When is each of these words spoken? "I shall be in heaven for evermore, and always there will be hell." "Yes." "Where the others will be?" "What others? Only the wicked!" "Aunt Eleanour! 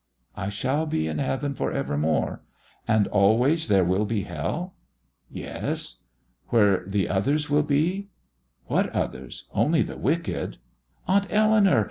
"I 0.35 0.49
shall 0.49 0.87
be 0.87 1.05
in 1.07 1.19
heaven 1.19 1.53
for 1.53 1.71
evermore, 1.71 2.41
and 2.87 3.05
always 3.09 3.67
there 3.67 3.83
will 3.85 4.05
be 4.07 4.23
hell." 4.23 4.73
"Yes." 5.29 5.97
"Where 6.47 6.85
the 6.87 7.07
others 7.07 7.51
will 7.51 7.61
be?" 7.61 8.09
"What 8.65 8.89
others? 8.95 9.47
Only 9.53 9.83
the 9.83 9.97
wicked!" 9.97 10.57
"Aunt 11.07 11.27
Eleanour! 11.31 11.79